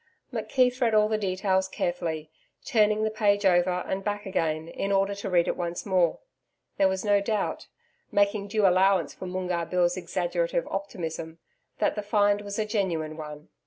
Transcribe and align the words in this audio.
McKeith 0.33 0.81
read 0.81 0.95
all 0.95 1.07
the 1.07 1.15
details 1.19 1.67
carefully, 1.67 2.31
turning 2.65 3.03
the 3.03 3.11
page 3.11 3.45
over 3.45 3.83
and 3.87 4.03
back 4.03 4.25
again 4.25 4.67
in 4.67 4.91
order 4.91 5.13
to 5.13 5.29
read 5.29 5.47
it 5.47 5.55
once 5.55 5.85
more. 5.85 6.17
There 6.77 6.87
was 6.87 7.05
no 7.05 7.21
doubt 7.21 7.67
making 8.11 8.47
due 8.47 8.65
allowance 8.67 9.13
for 9.13 9.27
Moongarr 9.27 9.67
Bill's 9.69 9.97
exaggerative 9.97 10.67
optimism 10.71 11.37
that 11.77 11.93
the 11.93 12.01
find 12.01 12.41
was 12.41 12.57
a 12.57 12.65
genuine 12.65 13.15
one. 13.15 13.49